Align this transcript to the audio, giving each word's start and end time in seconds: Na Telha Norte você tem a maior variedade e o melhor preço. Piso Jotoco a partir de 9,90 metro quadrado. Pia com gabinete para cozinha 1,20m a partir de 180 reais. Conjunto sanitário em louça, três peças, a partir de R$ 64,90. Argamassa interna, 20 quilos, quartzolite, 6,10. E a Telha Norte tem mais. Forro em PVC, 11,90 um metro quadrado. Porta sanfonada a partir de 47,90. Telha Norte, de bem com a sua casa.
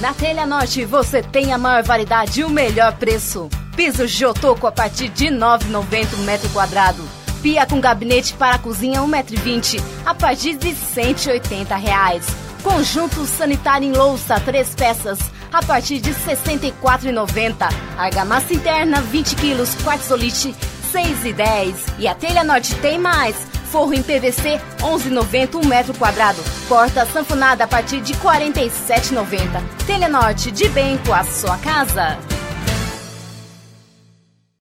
Na 0.00 0.14
Telha 0.14 0.46
Norte 0.46 0.84
você 0.84 1.22
tem 1.22 1.52
a 1.52 1.58
maior 1.58 1.82
variedade 1.82 2.40
e 2.40 2.44
o 2.44 2.48
melhor 2.48 2.92
preço. 2.96 3.48
Piso 3.74 4.06
Jotoco 4.06 4.68
a 4.68 4.72
partir 4.72 5.08
de 5.08 5.26
9,90 5.26 6.18
metro 6.18 6.48
quadrado. 6.50 7.02
Pia 7.42 7.66
com 7.66 7.80
gabinete 7.80 8.32
para 8.34 8.58
cozinha 8.58 9.00
1,20m 9.00 9.82
a 10.06 10.14
partir 10.14 10.54
de 10.54 10.72
180 10.72 11.74
reais. 11.74 12.26
Conjunto 12.62 13.26
sanitário 13.26 13.88
em 13.88 13.92
louça, 13.92 14.38
três 14.38 14.72
peças, 14.72 15.18
a 15.52 15.64
partir 15.64 15.98
de 15.98 16.12
R$ 16.12 16.36
64,90. 16.36 17.68
Argamassa 17.96 18.54
interna, 18.54 19.00
20 19.00 19.34
quilos, 19.34 19.74
quartzolite, 19.82 20.54
6,10. 20.92 21.74
E 21.98 22.06
a 22.06 22.14
Telha 22.14 22.44
Norte 22.44 22.72
tem 22.76 22.98
mais. 22.98 23.34
Forro 23.70 23.94
em 23.94 24.02
PVC, 24.02 24.60
11,90 24.80 25.56
um 25.56 25.66
metro 25.66 25.94
quadrado. 25.94 26.42
Porta 26.68 27.04
sanfonada 27.06 27.64
a 27.64 27.68
partir 27.68 28.00
de 28.00 28.14
47,90. 28.14 29.62
Telha 29.86 30.08
Norte, 30.08 30.50
de 30.50 30.68
bem 30.68 30.98
com 30.98 31.12
a 31.12 31.24
sua 31.24 31.56
casa. 31.58 32.37